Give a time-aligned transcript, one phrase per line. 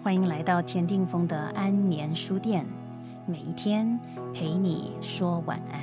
[0.00, 2.64] 欢迎来到田定峰的安眠书店，
[3.26, 3.98] 每一天
[4.32, 5.80] 陪你说晚安。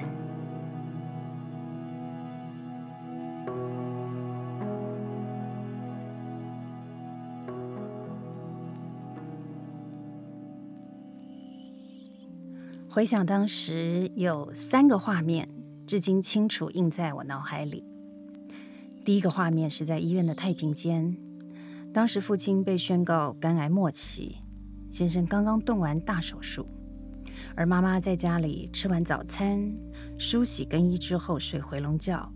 [12.90, 15.50] 回想当时，有三个画面，
[15.86, 17.84] 至今清楚印在我脑海里。
[19.04, 21.25] 第一个画面是在医院的太平间。
[21.96, 24.36] 当时父亲被宣告肝癌末期，
[24.92, 26.68] 先生刚刚动完大手术，
[27.56, 29.74] 而妈妈在家里吃完早餐、
[30.18, 32.30] 梳洗更衣之后睡回笼觉，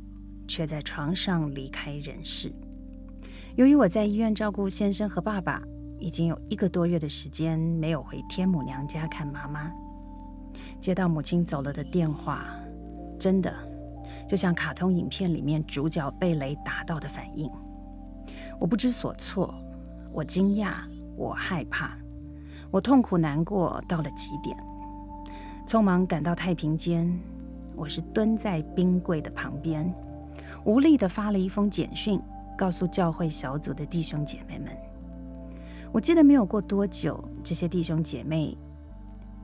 [0.48, 2.54] 却在床上离开人世。
[3.58, 5.62] 由于我在医院照顾先生和爸爸，
[6.00, 9.70] 已经有一个多月的时间没有回天母娘家看妈妈，
[10.80, 12.46] 接到母亲走了的电话，
[13.20, 13.54] 真的
[14.26, 17.52] 就像卡通影片里面主角被雷打到的反应。
[18.60, 19.56] 我不知所措，
[20.12, 20.74] 我惊讶，
[21.16, 21.98] 我害怕，
[22.70, 24.56] 我痛苦难过到了极点，
[25.66, 27.18] 匆忙赶到太平间。
[27.76, 29.90] 我是蹲在冰柜的旁边，
[30.66, 32.20] 无力的发了一封简讯，
[32.58, 34.76] 告诉教会小组的弟兄姐妹们。
[35.94, 38.58] 我记得没有过多久，这些弟兄姐妹，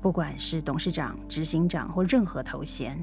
[0.01, 3.01] 不管是董事长、执行长或任何头衔，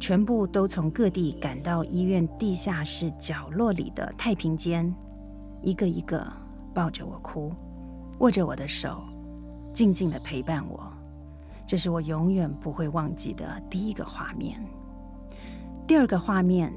[0.00, 4.92] 全部都从各地赶到医院地下室角落里的太平间。
[5.66, 6.24] 一个一个
[6.72, 7.52] 抱着我哭，
[8.20, 9.02] 握着我的手，
[9.74, 10.92] 静静的陪伴我。
[11.66, 14.64] 这是我永远不会忘记的第一个画面。
[15.84, 16.72] 第二个画面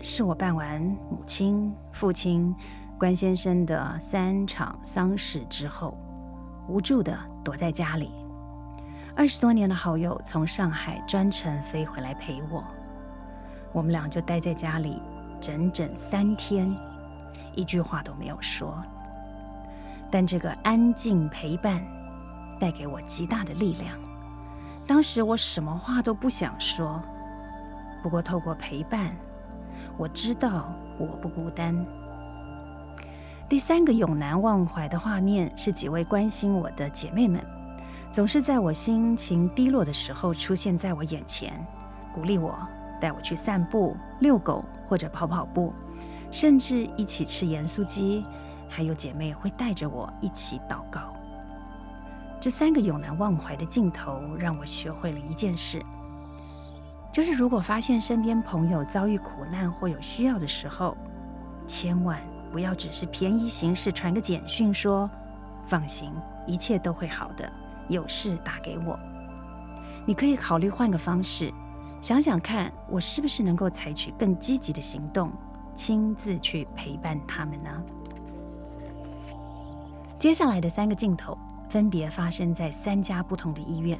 [0.00, 2.54] 是我办完母亲、父亲、
[2.98, 5.94] 关先生的三场丧事之后，
[6.66, 8.10] 无助的躲在家里。
[9.14, 12.64] 二十多年的好友从上海专程飞回来陪我，
[13.74, 14.98] 我们俩就待在家里
[15.38, 16.74] 整整三天。
[17.56, 18.82] 一句话都没有说，
[20.10, 21.82] 但这个安静陪伴
[22.58, 23.98] 带给我极大的力量。
[24.86, 27.02] 当时我什么话都不想说，
[28.02, 29.16] 不过透过陪伴，
[29.96, 31.74] 我知道我不孤单。
[33.48, 37.44] 第三个永难忘怀的画面是几位关心我的姐妹们，
[38.10, 41.64] 总是在我心情低落的时候出现在我眼前，
[42.12, 42.56] 鼓励我，
[43.00, 45.72] 带我去散步、遛狗或者跑跑步。
[46.34, 48.26] 甚至一起吃盐酥鸡，
[48.68, 51.14] 还有姐妹会带着我一起祷告。
[52.40, 55.80] 这三个永难忘怀的镜头，让我学会了一件事：
[57.12, 60.96] 就是如果发现身边朋友遭遇苦难或有需要的时候，
[61.68, 62.18] 千万
[62.50, 65.08] 不要只是便宜行事，传个简讯说
[65.68, 66.10] “放心，
[66.48, 67.48] 一切都会好的，
[67.86, 68.98] 有事打给我”。
[70.04, 71.54] 你可以考虑换个方式，
[72.00, 75.30] 想想看，我是不是能够采取更积极的行动。
[75.74, 77.70] 亲自去陪伴他们呢？
[80.18, 81.36] 接下来的三个镜头
[81.68, 83.98] 分别发生在三家不同的医院。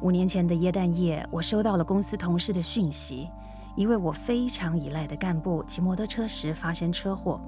[0.00, 3.28] 五年前的耶诞夜，我收到了公司同事的讯息：
[3.76, 7.40] 一位我非常依赖的干部骑摩托车时发生车祸，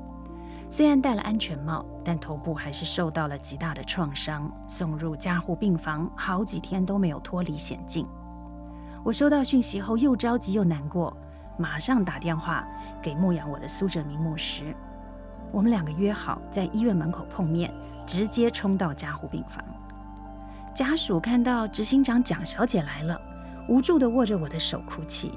[0.71, 8.07] 虽然戴了安全帽，但头部还是受到了极大的创伤，送入加护病房，好几天都没有脱离险境。
[9.03, 11.15] 我收到讯息后，又着急又难过。
[11.57, 12.67] 马上打电话
[13.01, 14.75] 给牧养我的苏哲明牧师，
[15.53, 17.73] 我们两个约好在医院门口碰面，
[18.05, 19.65] 直接冲到加护病房。
[20.75, 23.21] 家属看到执行长蒋小姐来了，
[23.69, 25.33] 无助的握着我的手哭泣。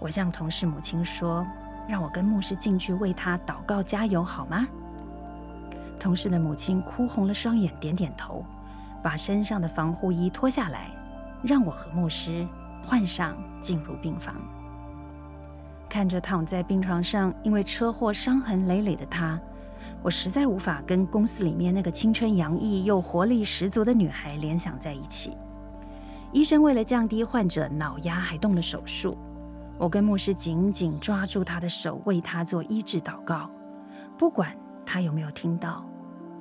[0.00, 1.46] 我向同事母亲说
[1.86, 4.66] ：“让我跟牧师进去为他祷告加油，好吗？”
[6.00, 8.44] 同事的母亲哭红了双眼，点点头，
[9.02, 10.90] 把身上的防护衣脱下来，
[11.42, 12.48] 让我和牧师。
[12.84, 14.34] 换上，进入病房，
[15.88, 19.40] 看着躺在病床上因为车祸伤痕累累的他，
[20.02, 25.36] 我实在无法跟公司里面那个青春洋溢又活力十足的女孩联想在一起。
[26.32, 29.16] 医生为了降低患者脑压，还动了手术。
[29.78, 33.50] 我跟牧师紧紧抓住他的手，为他做医治祷告。
[34.18, 34.54] 不管
[34.84, 35.84] 他有没有听到，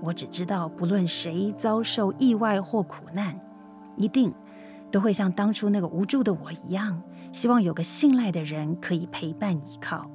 [0.01, 3.39] 我只知道，不论谁遭受意外或苦难，
[3.95, 4.33] 一定。
[4.91, 7.01] 都会像当初那个无助的我一样，
[7.31, 10.09] 希望有个信赖的人可以陪伴依靠。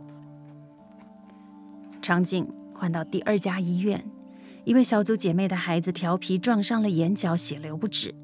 [2.03, 4.05] 场景换到第二家医院，
[4.65, 8.15] 一位小组姐妹的孩子调皮撞伤了眼角，血流不止。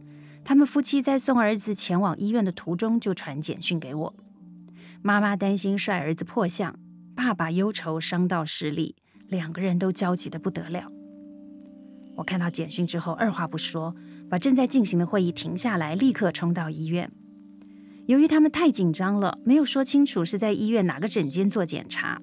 [0.43, 4.15] 他们夫妻在送儿子前往医院的途中就传简讯给我，
[5.03, 6.75] 妈妈担心摔儿子破相，
[7.15, 8.97] 爸爸忧愁伤到视力，
[9.29, 10.91] 两个人都焦急的不得了。
[12.17, 13.95] 我看到简讯之后，二话不说。
[14.31, 17.11] 把正在进行的会议停下来，立刻冲到医院。
[18.07, 22.23] 由于他们太紧张了，没有说清楚是在医院哪个诊间做检查。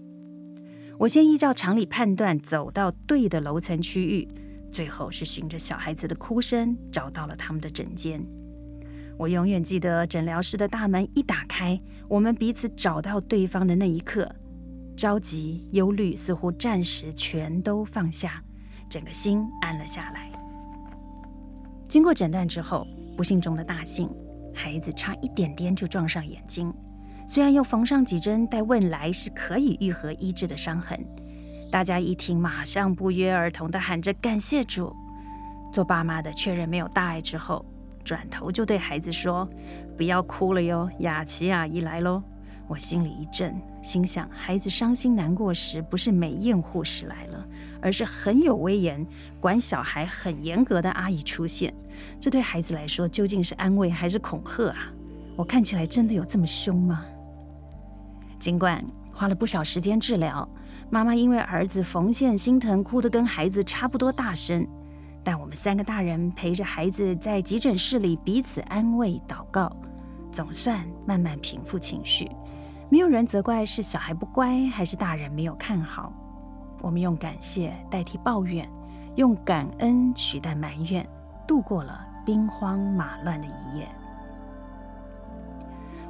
[0.99, 4.27] 我先依照常理判断，走到对的楼层区域，
[4.71, 8.25] 最后是循着小孩子的哭声找到了他们的诊间。
[9.17, 14.29] 我永远记得诊疗室的大门一打开，我们彼此找到对方的那一刻，
[14.95, 18.43] 着急、忧虑似乎暂时全都放下，
[18.89, 20.36] 整个心安了下来。
[21.97, 22.85] 经过诊断之后，
[23.17, 24.07] 不幸中的大幸，
[24.53, 26.71] 孩子差一点点就撞上眼睛。
[27.25, 31.03] 虽然又缝上几针，但未来是可以愈合医治的伤痕。
[31.71, 34.95] 大家一听，马上不约而同地喊着感谢主。
[35.73, 37.65] 做爸妈的确认没有大碍之后，
[38.03, 39.49] 转头就对孩子说
[39.97, 42.21] ：“不要哭了哟，雅琪阿姨来喽。”
[42.69, 47.43] 我心里一震，心想孩子伤心难过时，不是美艳护士来了，
[47.81, 49.05] 而是很有威严、
[49.39, 51.73] 管小孩很严格的阿姨出现。
[52.19, 54.91] 这对孩子来说，究竟是安慰还是恐吓啊？
[55.35, 57.05] 我看起来真的有这么凶吗？
[58.39, 60.47] 尽管花了不少时间治疗，
[60.89, 64.67] 妈妈因为儿子缝线心疼，哭得跟孩子差不多大声。
[65.23, 69.75] 但我们三个大人陪着孩子在急诊室里彼此安慰祷告，
[70.31, 72.29] 总算慢慢平复情绪。
[72.89, 76.13] 没有人责怪是小孩不乖，还是大人没有看好。
[76.81, 78.69] 我们用感谢代替抱怨，
[79.15, 81.07] 用感恩取代埋怨，
[81.47, 83.87] 度过了兵荒马乱的一夜。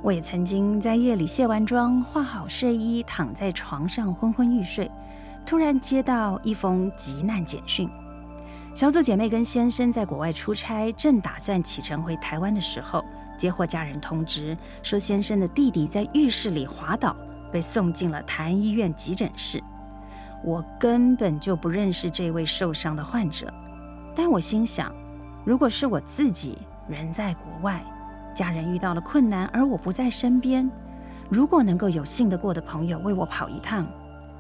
[0.03, 4.89] 我也曾经在夜里卸完妆、化好睡衣，躺在床上昏昏欲睡，
[5.45, 7.89] 突然接到一封急难简讯。
[8.75, 13.03] 小组姐妹跟先生在国外出差，正打算启程回台湾的时候，
[13.35, 17.15] 接获家人通知，说先生的弟弟在浴室里滑倒，
[17.51, 19.63] 被送进了台安医院急诊室。
[20.43, 23.53] 我根本就不认识这位受伤的患者，
[24.15, 24.91] 但我心想，
[25.43, 26.57] 如果是我自己
[26.87, 27.83] 人在国外。
[28.33, 30.69] 家人遇到了困难，而我不在身边。
[31.27, 33.87] 如果能够有信得过的朋友为我跑一趟，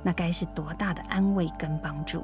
[0.03, 2.23] 那该是多大的安慰跟帮助。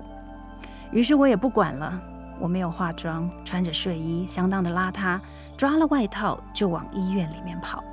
[0.91, 1.99] 于是我也不管了，
[2.39, 5.19] 我没有化妆，穿着睡衣，相当的邋遢，
[5.57, 7.83] 抓了外套就往医院里面跑。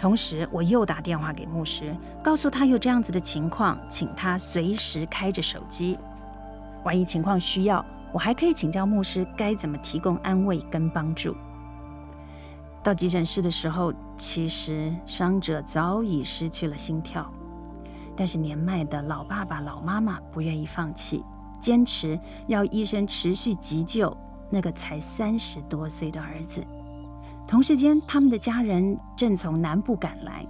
[0.00, 1.94] 同时，我又打电话给牧师，
[2.24, 5.98] 告诉他有这样子的情况，请他随时开着手机，
[6.84, 11.36] 万一情况需要，我还可以请教牧师该怎么提供安慰跟帮助。
[12.82, 17.30] 到急诊室的时候，其实伤者早已失去了心跳，
[18.16, 21.22] 但是年迈的老爸爸、老妈妈不愿意放弃，
[21.60, 24.16] 坚持要医生持续急救
[24.48, 26.64] 那个才三十多岁的儿子。
[27.50, 30.46] 同时间，他们的家人正从南部赶来，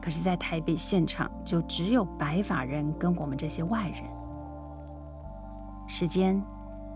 [0.00, 4.02] 可是，在台北现场就只有白发人跟我们这些外人。
[5.86, 6.42] 时间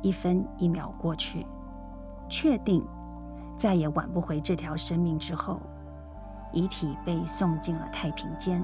[0.01, 1.47] 一分一秒过去，
[2.31, 2.83] 确定。
[3.59, 5.61] 再也挽不回这条生命之后，
[6.51, 8.63] 遗体被送进了太平间。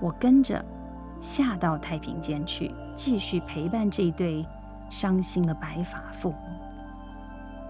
[0.00, 0.64] 我跟着
[1.20, 4.44] 下到太平间去，继续陪伴这对
[4.88, 6.38] 伤心的白发父母。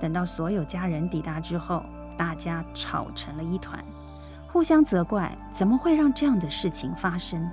[0.00, 1.82] 等到所有家人抵达之后，
[2.18, 3.82] 大家吵成了一团，
[4.52, 7.48] 互相责怪怎么会让这样的事情发生。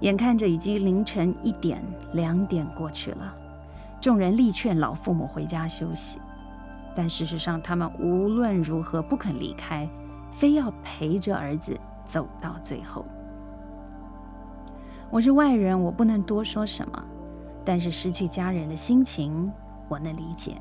[0.00, 1.80] 眼看着已经凌晨一点、
[2.14, 3.32] 两点过去了，
[4.00, 6.18] 众人力劝老父母回家休息。
[6.96, 9.88] 但事实上，他们无论如何不肯离开，
[10.30, 13.04] 非要陪着儿子走到最后。
[15.10, 17.04] 我是外人，我不能多说什么，
[17.64, 19.50] 但是失去家人的心情，
[19.88, 20.60] 我能理解。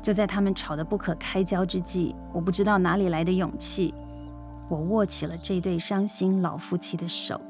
[0.00, 3.92] 就在他们吵得不可开交之际，我不知道哪里来的勇气，
[4.68, 7.40] 我握起了这对伤心老夫妻的手，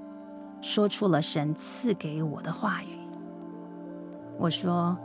[0.61, 2.99] 说出了神赐给我的话语。
[4.39, 4.97] 我说：“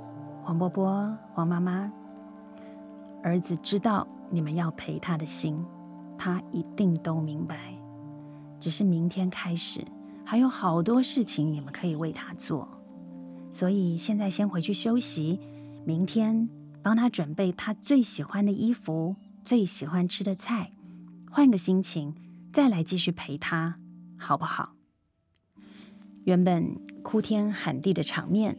[0.44, 1.92] 黄伯伯，黄妈妈。”
[3.24, 5.64] 儿子知道你们要陪他的心，
[6.18, 7.74] 他一定都明白。
[8.60, 9.84] 只是明天开始
[10.24, 12.68] 还有好多事情你们可以为他做，
[13.52, 15.40] 所以现在先回去休息。
[15.86, 16.50] 明天
[16.84, 20.74] 帮他准备他最喜欢的衣服、最喜欢吃的菜，
[21.32, 22.14] 换个心情
[22.52, 23.80] 再来继续陪他，
[24.18, 24.74] 好不好？
[26.26, 28.58] 原本哭天喊地的场面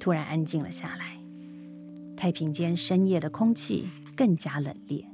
[0.00, 1.16] 突然安静了下来。
[2.16, 5.06] 太平间深夜的空气更加冷冽。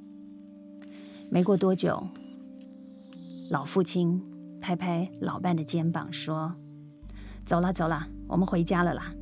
[1.30, 2.08] 没过多久，
[3.50, 4.20] 老父亲
[4.60, 6.56] 拍拍老伴的肩膀说
[7.46, 9.12] ：“走了，走了，我们回家了啦。”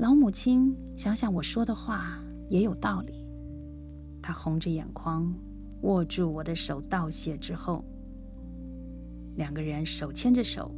[0.00, 3.12] 老母亲想想我说的话也有道理，
[4.22, 5.30] 她红着眼眶
[5.82, 7.84] 握住我的手道谢之后，
[9.36, 10.74] 两个人手牵着手，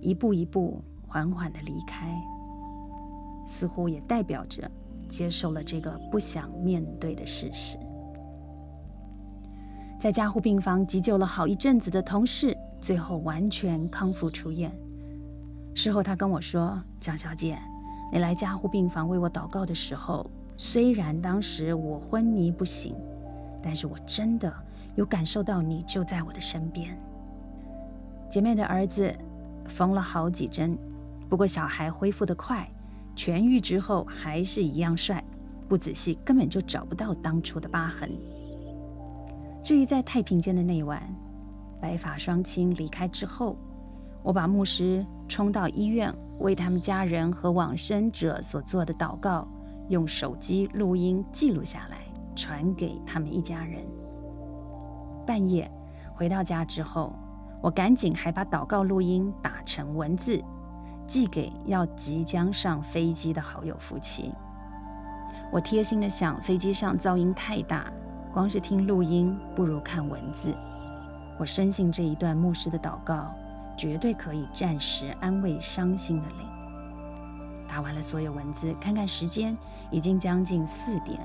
[0.00, 2.12] 一步一步缓缓的离开，
[3.46, 4.68] 似乎也代表着。
[5.08, 7.78] 接受了这个不想面对的事实，
[10.00, 14.76] 在加护病房急救了好一阵子的同事，最后完全康复出院。
[15.74, 17.56] 事后他跟我说：“蒋小姐，
[18.12, 22.94] 你来加护病房为我祷告的时候，虽然当时我昏迷不醒，
[23.62, 24.52] 但是我真的
[24.94, 26.98] 有感受到你就在我的身边。”
[28.30, 29.14] 姐妹的儿子
[29.66, 30.78] 缝了好几针，
[31.28, 32.68] 不过小孩恢复得快，
[33.14, 35.22] 痊愈之后还是一样帅，
[35.68, 38.10] 不仔细根本就找不到当初的疤痕。
[39.62, 41.02] 至于在太平间的那晚，
[41.80, 43.56] 白发双亲离开之后，
[44.22, 49.46] 我把牧师冲到医院为他们家人和往生者所做的祷告，
[49.88, 51.98] 用手机录音记录下来，
[52.34, 53.84] 传给他们一家人。
[55.26, 55.70] 半夜
[56.14, 57.12] 回到家之后。
[57.62, 60.40] 我赶紧还把祷告录音打成文字，
[61.06, 64.30] 寄给要即将上飞机的好友夫妻。
[65.50, 67.90] 我贴心的想，飞机上噪音太大，
[68.32, 70.54] 光是听录音不如看文字。
[71.40, 73.34] 我深信这一段牧师的祷告，
[73.76, 76.46] 绝对可以暂时安慰伤心的灵。
[77.68, 79.56] 打完了所有文字，看看时间，
[79.90, 81.18] 已经将近四点。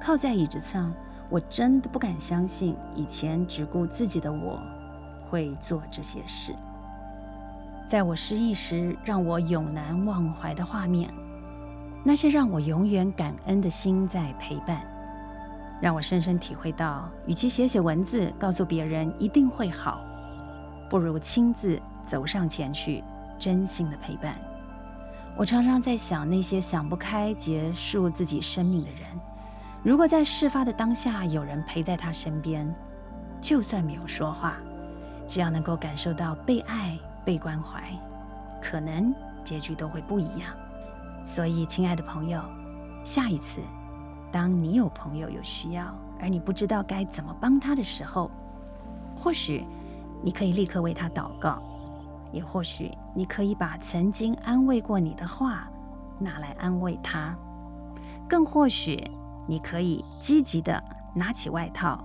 [0.00, 0.92] 靠在椅子上，
[1.28, 4.60] 我真的不敢相信，以前只顾自己的我。
[5.22, 6.52] 会做这些事，
[7.86, 11.08] 在我失忆时，让我永难忘怀的画面，
[12.02, 14.84] 那些让我永远感恩的心在陪伴，
[15.80, 20.04] 让我深深体会到，与其写写文字告诉别人一定会好，
[20.90, 23.02] 不如亲自走上前去，
[23.38, 24.36] 真心的陪伴。
[25.36, 29.02] 我常常在想，那些想不开结束自己生命的人，
[29.84, 32.68] 如果在事发的当下有人陪在他身边，
[33.40, 34.56] 就算没有说话。
[35.28, 37.80] 只要能够感受到被爱、被关怀，
[38.60, 40.50] 可能结局都会不一样。
[41.24, 42.42] 所以，亲爱的朋友，
[43.04, 43.60] 下一次，
[44.32, 48.28] 当你有朋友有需要，而你不知道该怎么帮他的时候，
[49.14, 49.64] 或许
[50.22, 51.62] 你可以立刻为他祷告，
[52.32, 55.70] 也或许你可以把曾经安慰过你的话
[56.18, 57.36] 拿来安慰他，
[58.28, 59.02] 更或许
[59.46, 60.82] 你可以积极的
[61.14, 62.04] 拿起外套，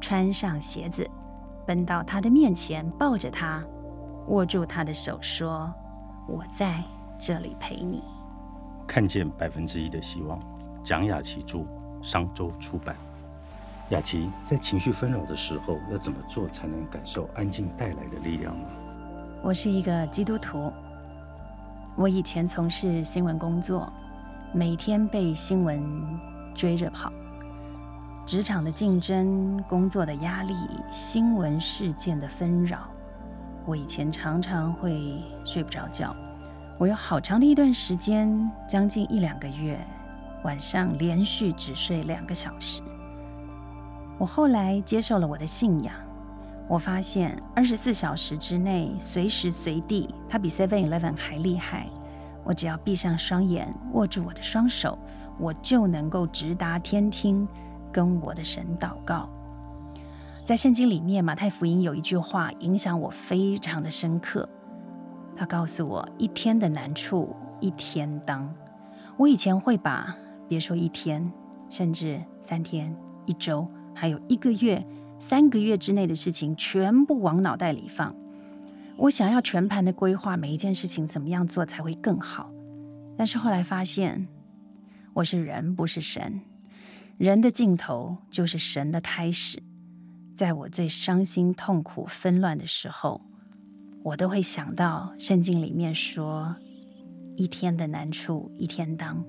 [0.00, 1.08] 穿上鞋子。
[1.66, 3.64] 奔到他的面前，抱着他，
[4.28, 5.72] 握住他的手，说
[6.28, 6.84] ：“我在
[7.18, 8.02] 这里陪你。”
[8.86, 10.38] 看见百分之一的希望。
[10.82, 11.64] 蒋雅琪著，
[12.02, 12.94] 商周出版。
[13.90, 18.68] 雅琪在情绪纷扰的时候，要怎么做才能感受安静带来的力量呢？
[19.42, 20.72] 我是一个基督徒。
[21.94, 23.92] 我以前从事新闻工作，
[24.54, 25.82] 每天被新闻
[26.54, 27.12] 追着跑。
[28.24, 30.54] 职场的竞争、工作的压力、
[30.90, 32.88] 新闻事件的纷扰，
[33.66, 36.16] 我以前常常会睡不着觉。
[36.78, 39.78] 我有好长的一段时间，将近一两个月，
[40.42, 42.82] 晚上连续只睡两个小时。
[44.18, 45.94] 我后来接受了我的信仰，
[46.68, 51.88] 我发现二十四小时之内，随时随地，它比 Seven Eleven 还厉害。
[52.44, 54.98] 我只要闭上双眼，握住我的双手，
[55.38, 57.46] 我就能够直达天听。
[57.92, 59.28] 跟我的神祷告，
[60.44, 64.48] 在圣经里面，马太福音有一句话影响我非常的深刻。
[65.36, 68.52] 他告诉我：一天的难处一天当。
[69.16, 70.12] 我以前会把
[70.48, 71.32] 别说一天，
[71.70, 72.92] 甚至三天、
[73.26, 74.84] 一周，还有一个月、
[75.18, 78.14] 三个月之内的事情，全部往脑袋里放。
[78.96, 82.52] 我想要全盘的规划每一件事情怎么样做才会更好。
[83.16, 84.26] 但是后来发现，
[85.12, 86.40] 我是人，不是神。
[87.16, 89.62] 人的尽头就是神的开始。
[90.34, 93.20] 在我最伤心、痛苦、纷乱的时候，
[94.02, 96.56] 我都会想到圣经里面说
[97.36, 99.24] ：“一天的难处一天当。”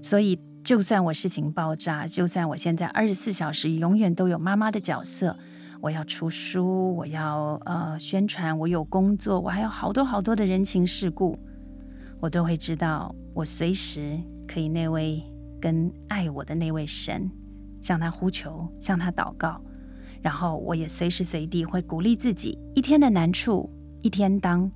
[0.00, 5.36] 所以，就算我事情爆炸，就算我现在二十四小时永远都有妈妈的角色，
[5.82, 11.38] 我要出书，我要呃宣传，我有工作，我还有好多好多的人情世故，
[12.18, 14.18] 我都会知道，我随时
[14.48, 15.22] 可以那位。
[15.60, 17.30] 跟爱我的那位神，
[17.80, 19.58] 向他呼求，向他祷告，
[20.20, 23.70] 然后我也随时随地会鼓励自己：一天的难处
[24.02, 24.70] 一天当，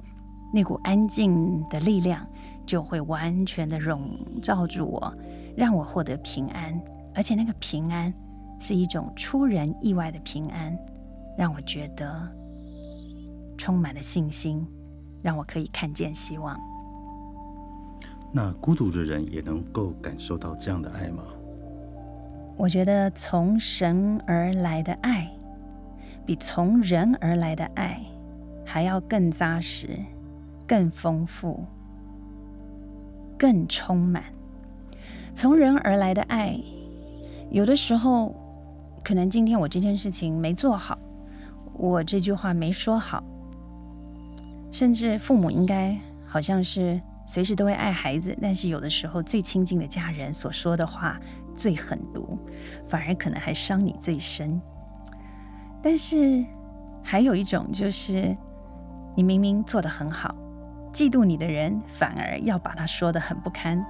[0.51, 2.27] 那股安静的力量
[2.65, 5.15] 就会完全的笼罩住我，
[5.59, 6.81] 让我获得平安，
[7.13, 8.15] 而且那个平安
[8.61, 10.79] 是一种出人意外的平安，
[11.37, 12.07] 让我觉得
[13.57, 14.65] 充满了信心，
[15.21, 16.57] 让我可以看见希望。
[18.31, 21.25] 那孤独的人也能够感受到这样的爱吗？
[22.57, 25.29] 我觉得从神而来的爱，
[26.25, 28.01] 比从人而来的爱
[28.65, 29.99] 还要更扎实、
[30.69, 31.65] 更丰富、
[33.37, 34.23] 更充满。
[35.33, 36.59] 从人而来的爱，
[37.51, 38.35] 有的时候
[39.05, 40.99] 可能今天我这件事情没做好，
[41.75, 43.23] 我这句话没说好，
[44.71, 51.21] 甚至父母应该好像是随时都会爱孩子，但是有的时候最亲近的家人所说的话
[51.55, 52.39] 最狠毒，
[52.89, 54.61] 反而可能还伤你最深。
[55.81, 56.45] 但是
[57.03, 58.37] 还有一种就是，
[59.15, 60.35] 你明明做得很好，
[60.93, 63.85] 嫉妒你的人反而要把他说得很不堪。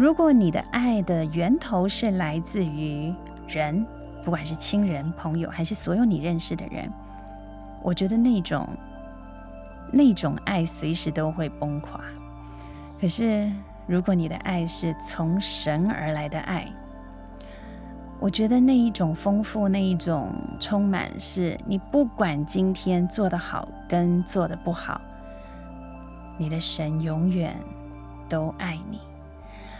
[0.00, 3.14] 如果你的爱的源头是来自于
[3.46, 3.86] 人，
[4.24, 6.90] 不管是亲人、朋友，还是所有你认识的人，
[7.82, 8.66] 我觉得那种
[9.92, 12.00] 那种爱随时都会崩垮。
[12.98, 13.52] 可是，
[13.86, 16.66] 如果你的爱是从神而来的爱，
[18.18, 24.98] 我觉得那一种丰富，那一种充满，是你不管今天做的好跟做的不好，
[26.38, 27.54] 你的神永远
[28.30, 28.98] 都爱你。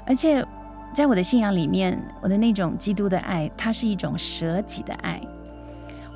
[0.07, 0.45] 而且，
[0.93, 5.21] 在我的信仰里面，我的那种基督的爱，它是一种舍己的爱。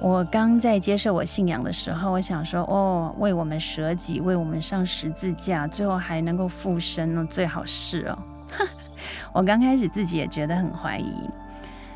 [0.01, 8.19] 我刚在接受我信仰的时候，我想说，哦，为我们舍己，为我们上十字架，最后还能够复生呢，最好是哦。
[9.33, 11.31] 我刚开始自己也觉得很怀疑，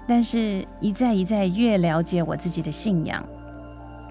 [0.06, 3.22] 但是一再一再越了解我自己的信仰，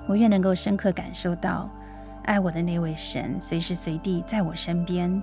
[0.07, 1.69] 我越能够深刻感受到，
[2.23, 5.21] 爱我的那位神随时随地在我身边。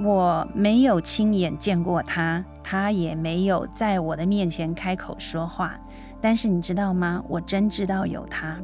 [0.00, 5.76] 我没有亲眼见过他，他也没有在我的面前开口说话。
[6.20, 7.20] 但是你知道吗？
[7.28, 8.56] 我真知道有他。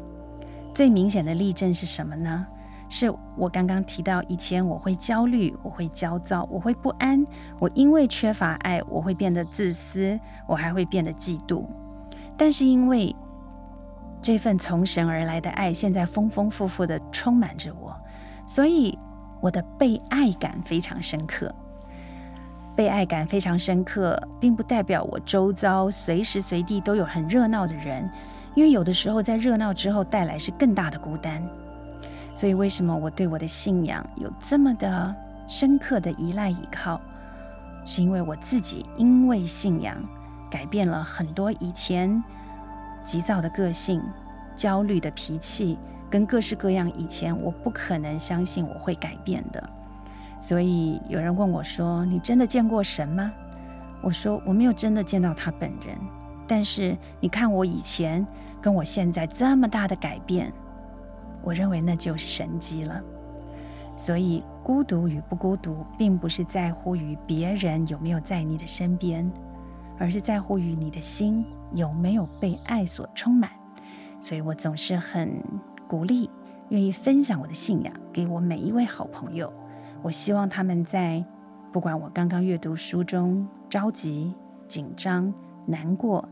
[0.72, 2.46] 最明显的例证是什么呢？
[2.88, 7.26] 是我刚刚提到，以前我会焦虑，我会焦躁，我会不安。
[7.58, 11.64] 我因为缺乏爱，我会变得自私，我还会变得嫉妒。
[12.36, 13.14] 但是因为
[14.20, 17.92] 这份从神而来的爱，现在丰丰富富的充满着我，
[18.46, 18.96] 所以。
[19.44, 21.54] 我的被爱感非常深刻，
[22.74, 28.10] 被爱感非常深刻，并不代表我周遭随时随地都有很热闹的人，
[28.54, 31.46] 因为有的时候在热闹之后带来是更大的孤单。
[32.34, 35.14] 所以，为什么我对我的信仰有这么的
[35.46, 36.98] 深刻的依赖依靠？
[37.84, 39.94] 是因为我自己因为信仰
[40.50, 42.24] 改变了很多以前
[43.04, 44.02] 急躁的个性、
[44.56, 45.78] 焦虑的脾气。
[46.14, 49.68] 跟各式各样以前我不可能相信我会改变的，
[50.38, 53.32] 所以有人问我说：“你真的见过神吗？”
[54.00, 55.98] 我说：“我没有真的见到他本人，
[56.46, 58.24] 但是你看我以前
[58.62, 60.52] 跟我现在这么大的改变，
[61.42, 63.02] 我认为那就是神迹了。
[63.96, 69.28] 所以孤独与不孤独，并不是在乎于别人有没有在你的身边，
[69.98, 73.50] 而是在乎于你的心有没有被爱所充满。
[74.20, 75.42] 所以我总是很。
[75.94, 76.28] 鼓励，
[76.70, 79.52] 愿意分享我的信仰给我每一位好朋友。
[80.02, 81.24] 我希望他们在
[81.72, 84.34] 不管我刚刚阅读书中着急、
[84.66, 85.32] 紧张、
[85.68, 86.28] 难过，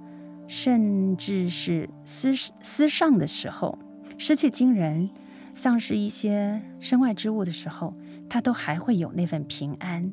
[0.48, 3.78] 甚至是思思上的时候，
[4.18, 5.08] 失去亲人、
[5.54, 7.94] 丧失一些身外之物的时候，
[8.28, 10.12] 他都还会有那份平安，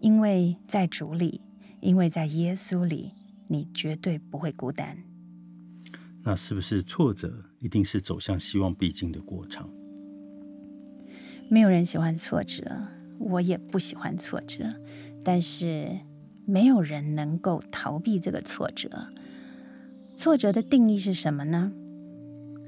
[0.00, 1.40] 因为在主里，
[1.80, 3.14] 因为在耶稣里，
[3.48, 4.98] 你绝对不会孤单。
[6.22, 9.70] 那是不是挫折一定是走向希望必经的过程？
[11.48, 12.64] 没有人喜欢挫折，
[13.18, 14.64] 我也不喜欢挫折，
[15.22, 15.96] 但是
[16.44, 18.90] 没有人能够逃避这个挫折。
[20.16, 21.72] 挫折的定义是什么呢？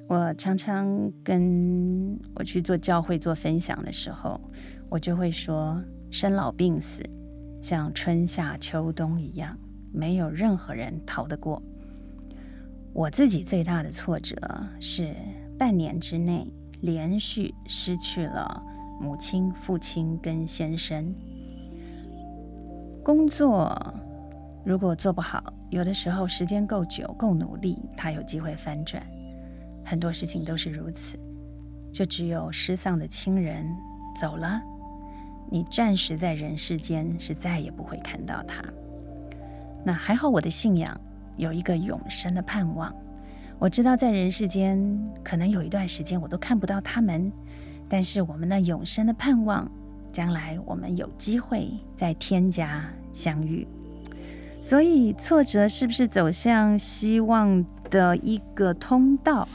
[0.08, 4.40] 我常常跟我去做教会做分享的时候，
[4.88, 7.02] 我就会说：生老病死
[7.60, 9.58] 像春夏秋冬一样，
[9.92, 11.60] 没有任何人逃得过。
[12.94, 14.36] 我自己最大的挫折
[14.78, 15.16] 是
[15.58, 16.46] 半年之内
[16.80, 18.62] 连续失去了
[19.00, 21.12] 母亲、父亲跟先生。
[23.02, 23.76] 工作
[24.64, 29.04] 如果做不好，有的时候时间够久、够努力，他有机会翻转。
[29.84, 31.18] 很多事情都是如此，
[31.92, 33.66] 就只有失丧的亲人
[34.16, 34.62] 走了，
[35.50, 38.62] 你暂时在人世间是再也不会看到他。
[39.84, 40.98] 那还好，我的信仰。
[41.36, 42.94] 有一个永生的盼望，
[43.58, 44.78] 我知道在人世间
[45.22, 47.32] 可能有一段时间我都看不到他们，
[47.88, 49.70] 但是我们的永生的盼望，
[50.12, 53.66] 将来我们有机会在天家相遇。
[54.62, 59.48] 所以挫折是不是走向希望的一个通道，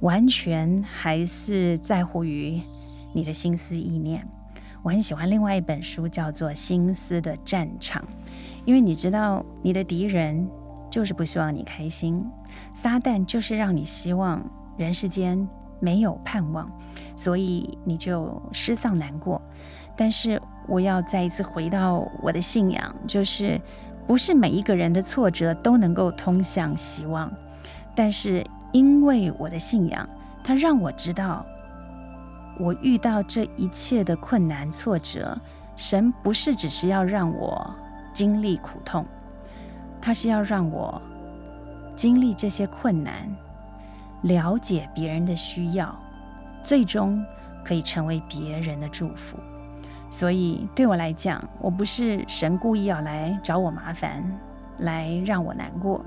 [0.00, 2.60] 完全还是在乎于
[3.12, 4.26] 你的心思意念。
[4.82, 8.02] 我很喜欢另外一本书，叫做《心思的战场》，
[8.66, 10.46] 因为你知道你的敌人。
[10.94, 12.24] 就是不希望你开心，
[12.72, 14.40] 撒旦就是让你希望
[14.76, 15.48] 人世间
[15.80, 16.70] 没有盼望，
[17.16, 19.42] 所以你就失丧难过。
[19.96, 23.60] 但是我要再一次回到我的信仰，就是
[24.06, 27.28] 不是每一个人的挫折都能够通向希望，
[27.96, 30.08] 但是因为我的信仰，
[30.44, 31.44] 它让我知道
[32.60, 35.36] 我遇到这一切的困难挫折，
[35.74, 37.68] 神不是只是要让我
[38.12, 39.04] 经历苦痛，
[40.04, 41.00] 他是要让我
[41.96, 43.34] 经历这些困难，
[44.20, 45.98] 了解别人的需要，
[46.62, 47.24] 最终
[47.64, 49.38] 可以成为别人的祝福。
[50.10, 54.22] 所以对我来讲，我不是神故意要来找我麻烦，
[54.80, 56.04] 来让我难过。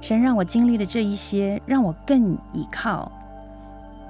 [0.00, 3.12] 神让我经历的这一些，让我更依靠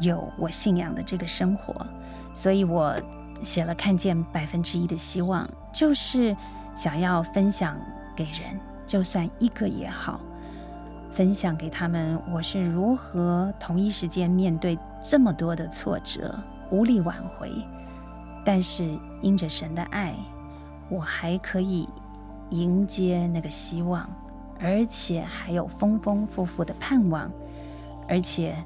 [0.01, 1.87] 有我信仰的这个生活，
[2.33, 2.97] 所以我
[3.43, 6.35] 写了《看见百分之一的希望》，就是
[6.75, 7.77] 想要分享
[8.17, 10.19] 给人，就算一个也好，
[11.13, 16.35] 分享给他们我是如何同一时间面对这么多的挫折，
[16.71, 17.53] 无力挽回，
[18.45, 20.15] 但是因着神的爱，
[20.89, 21.89] 我还可以
[22.51, 24.09] 迎接那个希望。
[24.59, 27.31] 而且还有丰丰富富的盼望，
[28.09, 28.57] 而且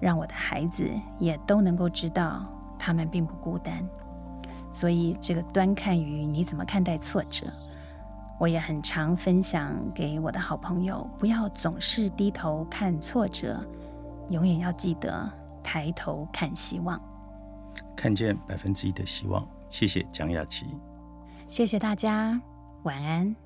[0.00, 0.90] 让我的孩子
[1.20, 2.44] 也都能够知道
[2.76, 3.88] 他们并不孤单。
[4.72, 7.46] 所以，这个端看于你怎么看待挫折，
[8.38, 13.64] 我也很常分享给我的好朋友：不要总是低头看挫折，
[14.30, 15.30] 永远要记得
[15.62, 17.00] 抬头看希望。
[17.96, 19.46] 看见百分之一的希望。
[19.70, 20.66] 谢谢蒋雅琪，
[21.48, 22.40] 谢谢大家，
[22.84, 23.45] 晚安。